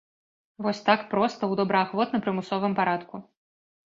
Вось 0.63 0.79
так 0.87 1.03
проста, 1.11 1.49
у 1.51 1.57
добраахвотна-прымусовым 1.59 2.73
парадку. 2.81 3.21